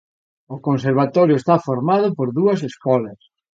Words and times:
O 0.55 0.57
Conservatorio 0.67 1.35
está 1.37 1.55
formado 1.67 2.07
por 2.17 2.27
dúas 2.39 2.59
escolas. 2.69 3.21